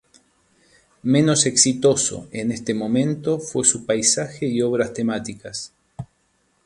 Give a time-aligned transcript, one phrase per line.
[1.03, 5.73] Menos exitoso en este momento fue su paisaje y obras temáticas.